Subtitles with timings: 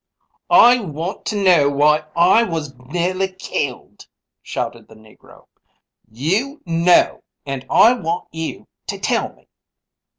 [0.49, 4.07] "I want to know why I was nearly killed,"
[4.41, 5.45] shouted the Negro.
[6.11, 9.47] "You know and I want you to tell me!"